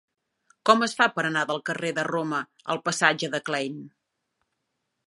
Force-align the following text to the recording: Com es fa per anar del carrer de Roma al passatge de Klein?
Com 0.69 0.85
es 0.85 0.95
fa 1.01 1.07
per 1.17 1.25
anar 1.29 1.43
del 1.51 1.61
carrer 1.71 1.91
de 1.99 2.07
Roma 2.09 2.41
al 2.75 2.83
passatge 2.89 3.31
de 3.37 3.45
Klein? 3.51 3.79